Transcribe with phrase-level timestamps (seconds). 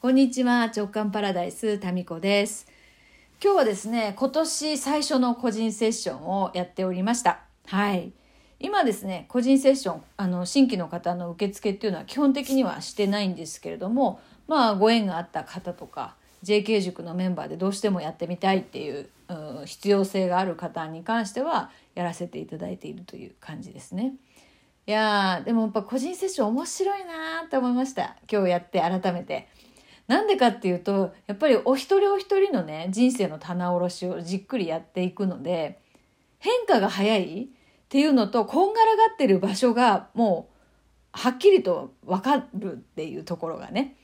[0.00, 2.68] こんにちは直感パラダイスタミコです
[3.42, 8.12] 今日はですね今年最初の個人セッションをやっておりましたはい
[8.60, 19.08] 今ですね個人セッションあの新規の方の受付っていうのは基本的にはしてないんですけれどもまあご縁があった方とか JK 塾のメンバーでどうしてもやってみたいっていう、
[19.64, 24.14] 必要性がある方に関してはやらせていただいているという感じですね。
[24.86, 29.48] いやでもやっぱ個人セッション面白いなって思いました今日やって改めて。
[30.08, 35.80] なんでかっていうとやっぱりお一人お一人のね人生の棚卸しをじっくりやっていくので
[36.38, 37.46] 変化が早いっ
[37.88, 40.54] ていうのとこんがらがってる場所がもう
[41.12, 43.94] はっきりと分かるっていうところがね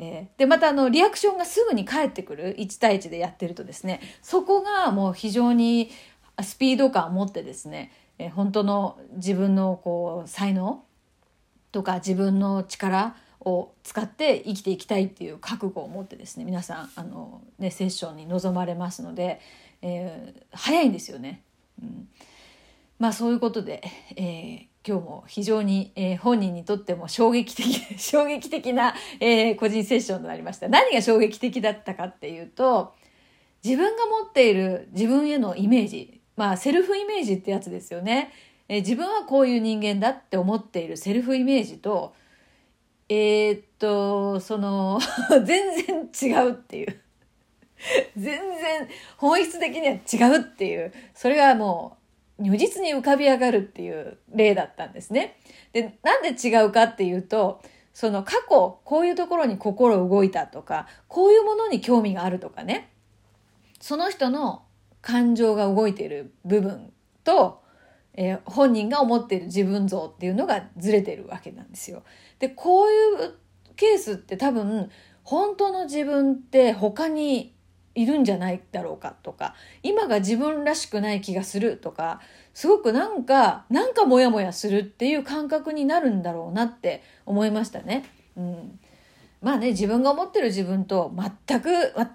[0.00, 5.90] えー、でまたあのリアクションがすぐに返ってくる1対1でやってるとですねそこがもう非常に
[6.40, 10.84] スピード感を持ってですね、えー、本当の自分のこう才能
[11.72, 19.40] とか自分の力を使って生きていきたいっていう覚悟を持ってですね皆さんあの、ね、セッションに臨まれますので、
[19.82, 21.42] えー、早いんですよね。
[21.80, 22.08] うん、
[22.98, 23.82] まあそういうことで、
[24.16, 30.68] えー、今日も非常に、えー、本人にとっても衝撃的 衝撃的な、えー、個人セッションとなりました。
[30.68, 32.94] 何が衝撃的だったかっていうと
[33.64, 38.32] 自分が持っている自分へのイメージまあセルフイメージってやつですよね、
[38.68, 42.14] えー、自分はこういう人間だって思っているセルフイメージと
[43.08, 45.00] えー、っとその
[45.44, 47.00] 全然違うっていう。
[48.16, 50.92] 全然本質的には違うっていう。
[51.14, 51.96] それがも
[52.38, 55.38] う如実に浮かび上がるっていう例だったんですね。
[55.72, 57.60] で、なんで違うかっていうと、
[57.92, 62.90] その過去、こういうところに心動いたとか、こういうものに興味があるとかね、
[63.80, 64.62] その人の
[65.02, 66.92] 感情が動いている部分
[67.24, 67.62] と、
[68.14, 72.02] えー、本人が思っている自分像っていうのがずれてるわけなんですよ。
[72.38, 73.34] で、こういう
[73.76, 74.90] ケースって多分、
[75.22, 77.54] 本当の自分って他に
[77.98, 82.20] いるんじゃないだろうかとか今が自分らしくない気がするとか
[82.54, 88.04] すごくなんかなんかモヤモヤするっていう感覚になるんだろうなって思いましたね。
[88.36, 88.78] うん、
[89.42, 91.12] まあね自分が思ってる自分と
[91.46, 91.68] 全く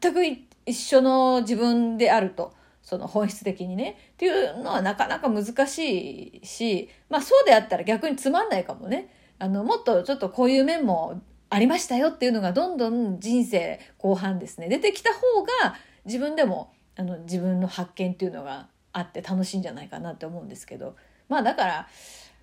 [0.00, 0.22] 全く
[0.66, 2.52] 一緒の自分であると
[2.90, 9.14] その本質的にねっていうのはなかなか難しいしまあそうであったら逆につまんないかもね。
[9.38, 20.96] あのもっとちょっとこういう面もありましたよっていうのがどんどん人生後半ですね出てきた方が自分でもあの自分の発見っていうのがあって楽しいんじゃないかなって思うんですけど
[21.28, 21.88] まあだから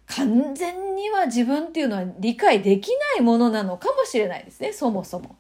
[0.08, 2.88] 完全には自分っていうのは理解でき
[3.18, 5.36] ないものなのかもしれないですねそもそも。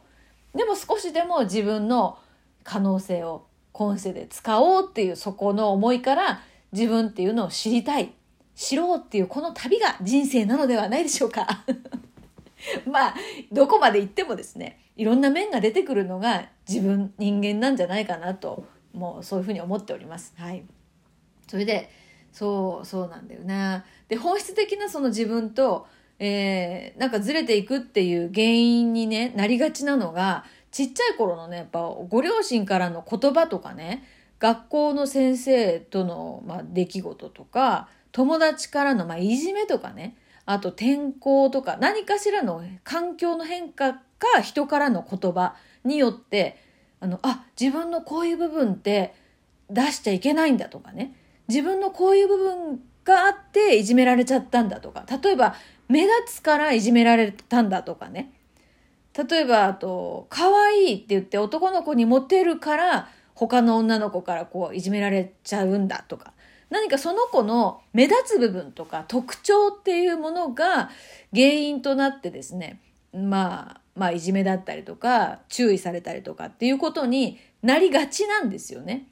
[0.53, 2.19] でも少しでも自分の
[2.65, 3.46] 可能性を
[3.77, 8.11] 今世で使おうっていうそこの思いから自分っていうのを知りたい
[8.55, 11.63] 知ろうっていうこの旅が人生なのではないでしょうか。
[12.91, 13.15] まあ
[13.51, 20.33] どこまで行ってもですねいろんな面が出てくるのが自分人間なんじゃないかなともうそういうふうに思っております。
[20.37, 20.63] はい、
[21.47, 21.91] それで
[22.31, 23.83] そうそうなんだよね。
[24.07, 25.85] で本質的なその自分と、
[26.17, 34.07] えー、なんかずれていくっていう原因に、ね、なりがちなのがちっちゃい頃のねやっぱご両親からの言葉とかね
[34.39, 46.57] 学校の先生との、まあ、出来事とか友達からの、まあ、いじめとかねあと天候とか何かしらの環境の変化か人からの言葉によって
[46.99, 49.13] あのあ自分のこういう部分って
[49.69, 51.13] 出しちゃいけないんだとかね。
[51.47, 55.05] 自分のこういう部分があっていじめられちゃったんだとか。
[55.21, 55.55] 例えば
[55.87, 58.31] 目立つからいじめられたんだとかね。
[59.17, 66.33] 例えばあと可愛いって言って男の子にモテるから他の女の子からこういじめられちゃうんだとか
[66.69, 70.89] 何かその子の目立つ部分とか特徴っていうものが
[71.33, 72.81] 原因となってですね、
[73.13, 79.07] まあ、まあいじめだったりとか注意されたりとかっていうことになりがちなんですよね。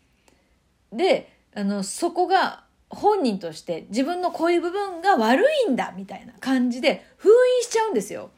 [0.91, 7.29] で、あの、そこが本人として自分のこういう部分が悪いんだみたいな感じで封
[7.61, 8.31] 印しちゃうんですよ。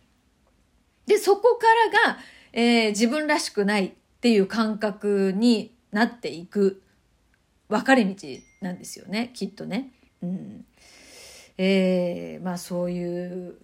[1.08, 1.66] で、そこか
[2.06, 2.20] らが、
[2.54, 6.82] えー、自分らしくないっていう感覚になっていく
[7.70, 8.16] 分かれ道
[8.62, 9.92] なんですよねきっとね。
[10.22, 10.66] うん。
[11.58, 13.56] えー、まあそういう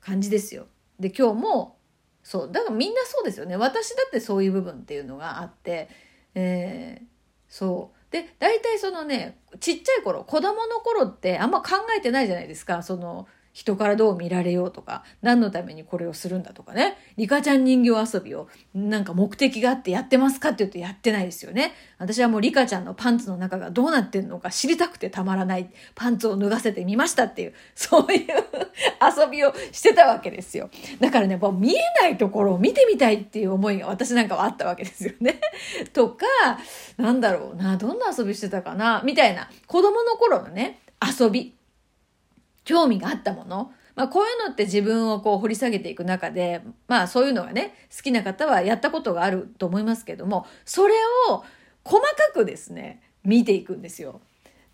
[0.00, 0.66] 感じですよ。
[0.98, 1.76] で今日も
[2.22, 2.52] そう。
[2.52, 3.56] だからみんなそうですよね。
[3.56, 5.88] 私だってそういう部分っていうのがあって、
[6.34, 7.06] えー、
[7.48, 8.12] そう。
[8.12, 12.82] で大体そのねちっちゃい頃子供の頃ってあんま考えてないじゃないですか。
[12.82, 13.26] その
[13.58, 16.96] 人からどう見られようとか、何のためにこれをするんだとかね。
[17.16, 21.72] リカちゃん人形遊びをなんか目的があってやってますかって言うとやってないですよね。
[21.98, 25.70] 私はもうリカちゃんのパンツの中がどうなってんのか知りたくてたまらない。
[25.96, 28.26] パンツを脱がせてみましたっていう、そういう
[29.18, 30.70] 遊びをしてたわけですよ。
[31.00, 35.40] だからね、もう見えないところを見てみたいっていう思いが私なんかはあったわけですよね。
[35.92, 36.26] とか、
[36.96, 41.57] なんだろうな、どんな遊びしてたかな、みたいな子供の頃のね、遊び。
[42.68, 43.72] 興味があったもの。
[43.94, 50.92] まあこういうのって自分をこう掘り下げていく中で、まあそういうのがね、好きな方はやったことがあると思いますけども、それ
[51.30, 51.44] を
[51.82, 54.20] 細かくですね、見ていくんですよ。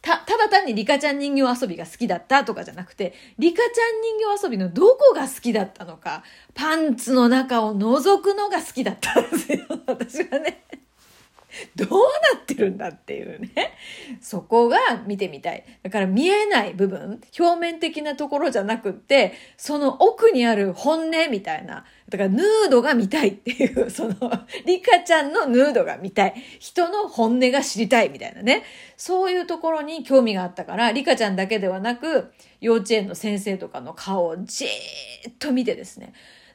[0.02, 10.64] た、ただ単にリカちゃん人形遊びが好きだったとかじゃなくて、リカちゃん人形遊びのどこが好きだったのか、パンツの中を覗くのが好きだったんですよ、 私はね。
[11.77, 11.89] どう
[12.35, 13.77] なってるんだっていうね。
[14.21, 15.65] そこが見てみたい。
[15.83, 21.85] だから見えない部分、表面的なところじゃなくって、その奥にある本音みたいな。
[22.09, 24.15] だからヌードが見たいっていう、 その、
[24.67, 26.35] リカちゃんのヌードが見たい。
[26.59, 28.65] 人の本音が知りたいみたいなね。
[28.97, 34.69] そういうところに興味があったから、リカちゃんだけではなく、幼稚園の先生とかの顔をじー
[35.31, 36.12] っと見てですね。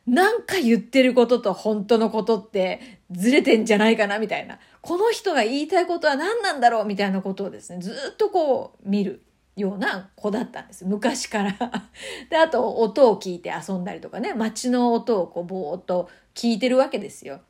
[0.07, 4.59] なんか言ってることと本当のことってずれてんじゃないかなみたいな。
[4.81, 9.21] この人が言いたいことは何なんだろうみたいなことをですね、ずっとこう見る
[9.55, 10.85] ような子だったんです。
[10.85, 11.53] 昔から
[12.29, 17.41] で、あと音を聞いて遊んだりとかね、街の音をこうぼーっと聞いてるわけですよ。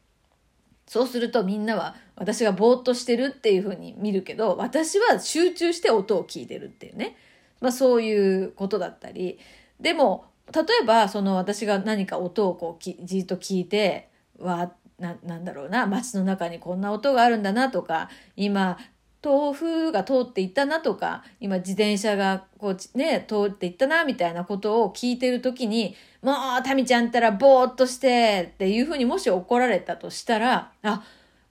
[0.87, 7.15] そうするとみんなは私がぼーっとしてるっていうふうに見るけど、私は集中して音を聞いてるっていうね。
[7.61, 9.39] まあそういうことだったり。
[9.79, 14.09] でも例えばその私が何か音をこうきじっと聞いて
[14.39, 18.77] わななんだろうな街の中にこんな音があるんだなとか今
[19.21, 31.03] 豆腐が通っていったなとか今自転車がこうね通っていったなみたいなことを聞いてる時に「もうタミちゃんったらぼーっとして」っていうふうにもし怒られたとしたらあ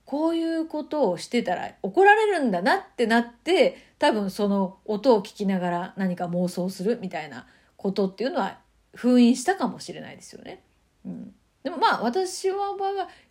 [0.05, 7.45] こういうことをしてたら怒られるんだなってなって多分その音を聞きながら何か妄想するみたいな
[7.77, 8.57] ことっていうのは
[8.95, 10.63] 封印したかもしれないですよね。
[11.05, 11.33] うん、
[11.63, 12.75] でもまあ私は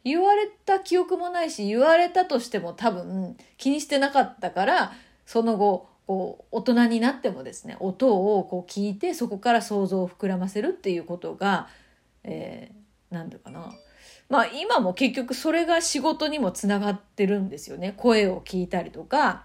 [0.05, 4.93] 言われた記憶もないし言われたとしても多分気にしてなかったから
[5.27, 11.69] その後こう大人になってもですね音をこう聞いてそこから想像を膨らませるっていうことが、
[12.25, 13.75] えー、なんだかな。
[14.31, 17.95] まあ今も結局それが仕事にもつながってるんですよね。
[17.97, 19.45] 声を聞いたりとか、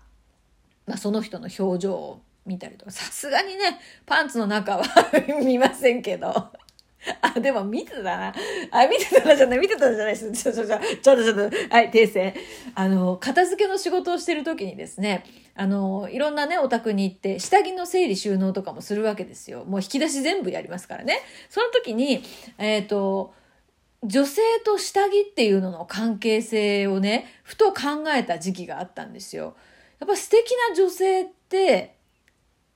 [0.86, 4.84] まあ、その人の表情を見たりとか、さすがにね、パンツの中は
[5.44, 6.52] 見ませんけど。
[7.22, 8.34] あ、でも見てたな。
[8.72, 10.32] あ、見てたなじゃない、見てたじゃないです。
[10.32, 12.34] ちょ、ちょ、ちょ、ちょっとちょっと、はい、訂正。
[12.76, 15.26] あの、片付けの仕事をしてる時にですね、
[15.56, 19.66] あの、いろんなね、お宅に行って、下着の整理収納とかもするわけですよ。
[19.66, 21.20] もう引き出し全部やりますからね。
[21.50, 22.24] その時に、
[22.58, 23.34] えっ、ー、と、
[24.04, 29.56] 女性と下着っていうのの関係性をね、ふと考えた時期があったんですよ。
[30.00, 31.93] やっぱ素敵な女性って、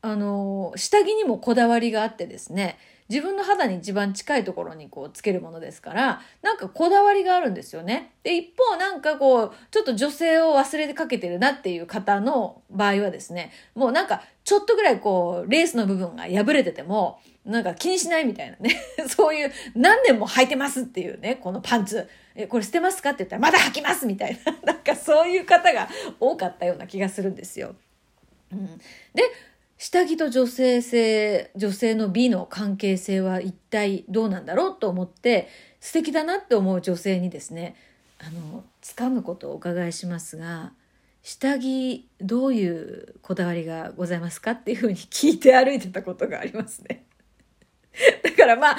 [0.01, 2.77] あの、下着にもこだわりがあってですね、
[3.09, 8.11] 自分の肌に一番近いところにこうつけるものですから、なんかこだわりがあるんですよね。
[8.23, 18.75] で、一方なんかこう、ちょっと女性を忘れてかけてるなっていう方の場合はですね、もうなんかちょっとぐらいこう、レースの部分が破れてても、なんか気にしないみたいなね。
[19.07, 22.09] そういう何年も履いてますっていうね、このパンツ。
[22.35, 24.51] え、これ捨てますかって言ったらまだ履きますみたいな。
[24.73, 25.87] なんかそういう方が
[26.19, 27.75] 多かったような気がするんですよ。
[28.51, 28.77] うん、
[29.13, 29.23] で、
[29.77, 35.47] 下着と女性性、女性の美の関係性は一体どうなんだろうと思って、
[35.79, 37.75] 素敵だなって思う女性にですね、
[38.19, 40.73] あの、掴むことをお伺いしますが、
[41.21, 47.05] 下着どういうこだわりがございますかっていうふうに聞いて歩いてたことがありますね。
[48.23, 48.77] だからまあ、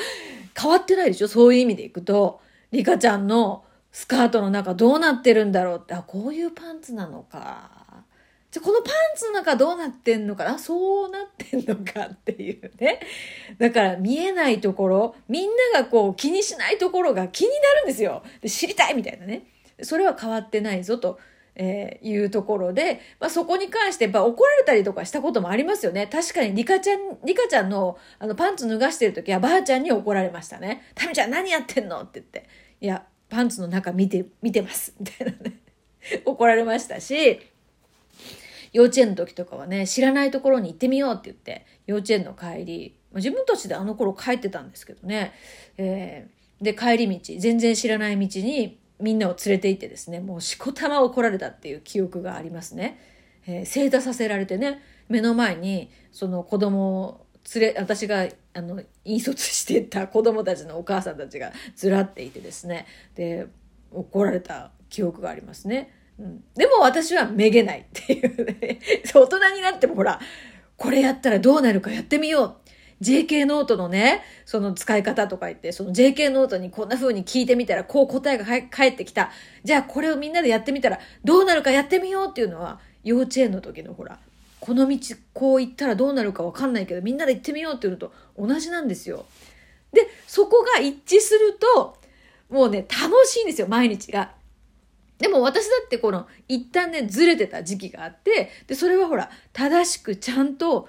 [0.61, 2.40] 変わってないでしょそういう意味でいくと、
[2.73, 7.78] リカちゃんのスカートの中どうなってるんだろうって、あ、こういうパンツなのか。
[8.59, 10.59] ゃこのパンツの中どうなってんのかな？
[10.59, 13.00] そうなってんのかっていうね。
[13.59, 18.23] だから見えないところ、みんながこう気にしないところが気になるんですよ。
[18.43, 19.47] で知りたいみたいなね。
[19.83, 21.19] それは変わってないぞと。
[21.61, 26.07] えー、いうところで、まあ、そこに関してやっぱ怒られたりとかしたこともありますよね。
[26.07, 30.85] 確かにリカちゃん、リカちゃんのあのパンツ脱がしてる時はばあちゃんに怒られましたね。
[30.95, 32.00] タミちゃん何やってんの？
[32.03, 32.49] って言って。
[32.81, 34.95] いや、パンツの中見て、見てます。
[35.00, 35.59] みたいなね。
[36.25, 37.41] 怒られましたし、
[38.73, 45.33] 幼稚園の時とかはね、知らないところに行ってみようって言って、幼稚園の帰り、自分たちであの頃帰ってたんですけどね、
[45.77, 52.99] えー、で、帰り道、全然知らない道にみんなを連れて行ってですね、もうしこたま怒られたっていう記憶がありますね。
[53.47, 63.47] えー、正座させられてね、目の前にその子供を連れ、私があの引率してた子供たちのお母さんたちがずらっていてですねで
[63.93, 65.95] 怒られた記憶がありますね。
[66.19, 68.81] うん、でも私はめげないっていうね
[69.15, 70.21] 大人になってもほら
[70.77, 72.69] これやったらどうなるかやってみよう
[73.01, 79.31] JK ノートのね、その使い方とか言って、その JK ノートにこんな風に聞いてみたら、こう答えが返ってきた。
[79.63, 84.19] じゃあこれをみんなでやってみたら、どうなるかやってみようっていうのは、幼稚園の時のほら、
[84.61, 84.99] この道
[85.33, 89.27] こう行ったらどうなるかわかんないけど、みんなで行ってみようっていうのと同じなんですよ。
[89.93, 91.97] で、そこが一致すると、
[92.51, 94.33] もうね、楽しいんですよ、毎日が。
[95.19, 100.89] でも私だってこの、一旦ね、ずれてた時期があって、で、それはほら、正しくちゃんと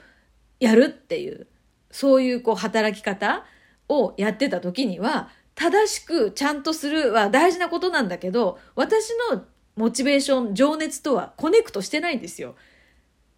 [0.60, 1.48] やるっていう。
[1.92, 3.46] そういうこう働き方
[3.88, 9.44] をやってた時には、正しくちゃんとするは大事なことなんだけど、私の
[9.76, 12.56] モチベーション、情熱とはコネクトしてないんですよ。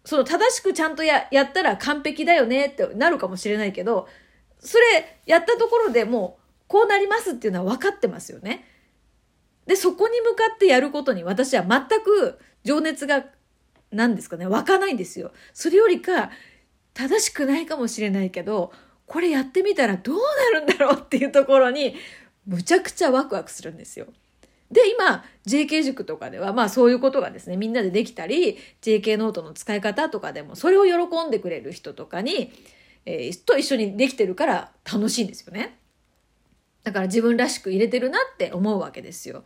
[0.04, 4.08] その正しくちゃんとややったら完璧だよねってなるかもしれないけど、
[4.58, 8.64] それやったところでもうこうなりますっていうのは分かってますよね。
[9.66, 13.24] で、そこに向かってやることに私は全く情熱が、
[13.90, 15.32] 何ですかね、湧かないんですよ。
[15.52, 16.30] それよりか、
[16.94, 18.72] 正しくないかもしれないけど、
[19.06, 20.16] これやってみたらどう
[20.54, 21.94] なるんだろうっていうところに、
[22.46, 24.06] むちゃくちゃワクワクするんですよ。
[24.70, 32.52] で、今、JK 塾とかでは、まあそういうことがですね、みんなでできたり、JK ノートの使い方とかでも、それを喜んでくれる人とかに、
[33.04, 35.76] えー、と一緒にできてるから楽しいんですよね。
[36.84, 39.44] だから自分らしく入れてるなって思うわけですよ。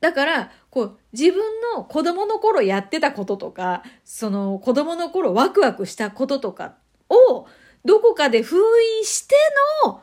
[0.00, 1.42] だから、こう、自分
[1.74, 6.74] の子供の頃やってたこととか、その子供の頃ワクワクしたこととか
[7.08, 7.46] を、
[7.84, 8.56] どこかで封
[8.98, 9.34] 印して
[9.86, 10.02] の、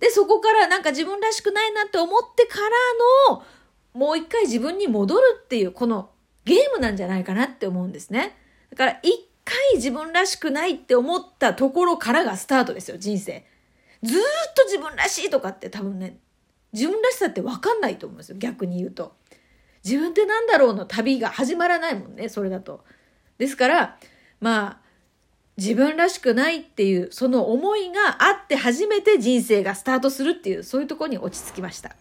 [0.00, 2.68] で、そこからなんか自分らしくないなって思ってから
[3.30, 3.42] の、
[3.94, 6.10] もう一回自分に戻るっていう、この
[6.44, 8.36] ゲームなんじゃないかなって思うんですね。
[8.70, 13.46] だから、一回自分らしくないって思ったところからがスタートですよ、人生。
[14.04, 14.20] ずっ
[14.54, 16.18] と自分らしいとかって多分ね、
[16.72, 19.16] 自分らしさって分かんないと思うんですよ逆に言うと。
[19.84, 22.84] 自分って何だろうの旅が始まらないもんねそれだと。
[23.38, 23.98] ですから
[24.40, 24.78] まあ
[25.56, 31.94] 自分らしくないっていうその思いがあって初めて人生がスタートするっていうそういうとこに落ち着きました。